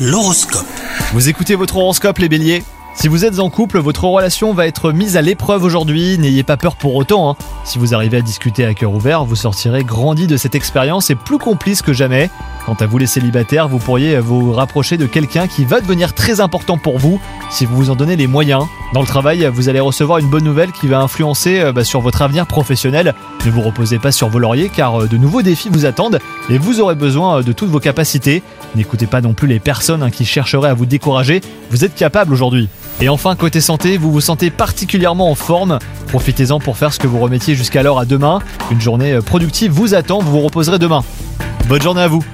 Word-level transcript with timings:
L'horoscope. 0.00 0.64
Vous 1.12 1.28
écoutez 1.28 1.56
votre 1.56 1.76
horoscope 1.76 2.16
les 2.18 2.30
béliers 2.30 2.62
Si 2.94 3.06
vous 3.06 3.26
êtes 3.26 3.38
en 3.38 3.50
couple, 3.50 3.78
votre 3.78 4.04
relation 4.04 4.54
va 4.54 4.66
être 4.66 4.92
mise 4.92 5.18
à 5.18 5.20
l'épreuve 5.22 5.62
aujourd'hui, 5.62 6.16
n'ayez 6.16 6.42
pas 6.42 6.56
peur 6.56 6.76
pour 6.76 6.94
autant. 6.94 7.30
hein. 7.30 7.36
Si 7.64 7.78
vous 7.78 7.94
arrivez 7.94 8.16
à 8.16 8.22
discuter 8.22 8.64
à 8.64 8.72
cœur 8.72 8.94
ouvert, 8.94 9.26
vous 9.26 9.36
sortirez 9.36 9.84
grandi 9.84 10.26
de 10.26 10.38
cette 10.38 10.54
expérience 10.54 11.10
et 11.10 11.14
plus 11.16 11.36
complice 11.36 11.82
que 11.82 11.92
jamais. 11.92 12.30
Quant 12.66 12.74
à 12.74 12.86
vous 12.86 12.98
les 12.98 13.06
célibataires, 13.06 13.68
vous 13.68 13.78
pourriez 13.78 14.18
vous 14.18 14.52
rapprocher 14.52 14.96
de 14.96 15.06
quelqu'un 15.06 15.46
qui 15.46 15.64
va 15.64 15.80
devenir 15.80 16.14
très 16.14 16.40
important 16.40 16.78
pour 16.78 16.98
vous 16.98 17.20
si 17.50 17.64
vous 17.64 17.76
vous 17.76 17.90
en 17.90 17.96
donnez 17.96 18.16
les 18.16 18.26
moyens. 18.26 18.64
Dans 18.92 19.00
le 19.00 19.06
travail, 19.06 19.48
vous 19.52 19.68
allez 19.68 19.80
recevoir 19.80 20.18
une 20.18 20.28
bonne 20.28 20.44
nouvelle 20.44 20.72
qui 20.72 20.88
va 20.88 21.00
influencer 21.00 21.60
euh, 21.60 21.72
bah, 21.72 21.84
sur 21.84 22.00
votre 22.00 22.22
avenir 22.22 22.46
professionnel. 22.46 23.14
Ne 23.46 23.50
vous 23.50 23.60
reposez 23.60 23.98
pas 23.98 24.12
sur 24.12 24.28
vos 24.28 24.38
lauriers 24.38 24.68
car 24.68 25.02
euh, 25.02 25.06
de 25.06 25.16
nouveaux 25.16 25.42
défis 25.42 25.68
vous 25.70 25.86
attendent 25.86 26.18
et 26.48 26.58
vous 26.58 26.80
aurez 26.80 26.96
besoin 26.96 27.38
euh, 27.38 27.42
de 27.42 27.52
toutes 27.52 27.70
vos 27.70 27.80
capacités. 27.80 28.42
N'écoutez 28.74 29.06
pas 29.06 29.20
non 29.20 29.32
plus 29.32 29.46
les 29.46 29.60
personnes 29.60 30.02
hein, 30.02 30.10
qui 30.10 30.24
chercheraient 30.24 30.70
à 30.70 30.74
vous 30.74 30.86
décourager, 30.86 31.40
vous 31.70 31.84
êtes 31.84 31.94
capable 31.94 32.32
aujourd'hui. 32.32 32.68
Et 33.00 33.08
enfin, 33.08 33.36
côté 33.36 33.60
santé, 33.60 33.96
vous 33.96 34.12
vous 34.12 34.20
sentez 34.20 34.50
particulièrement 34.50 35.30
en 35.30 35.34
forme. 35.34 35.78
Profitez-en 36.08 36.58
pour 36.58 36.76
faire 36.76 36.92
ce 36.92 36.98
que 36.98 37.06
vous 37.06 37.18
remettiez 37.18 37.54
jusqu'alors 37.54 37.98
à 37.98 38.04
demain. 38.04 38.40
Une 38.70 38.80
journée 38.80 39.18
productive 39.24 39.70
vous 39.70 39.94
attend, 39.94 40.18
vous 40.18 40.32
vous 40.32 40.40
reposerez 40.40 40.78
demain. 40.78 41.02
Bonne 41.68 41.82
journée 41.82 42.02
à 42.02 42.08
vous 42.08 42.24